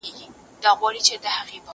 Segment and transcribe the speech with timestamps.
[0.63, 1.67] زه پرون ليک لولم وم،